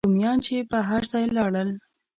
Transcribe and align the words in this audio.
رومیان 0.07 0.37
چې 0.45 0.55
به 0.69 0.79
هر 0.89 1.01
ځای 1.11 1.25
لاړل. 1.37 1.69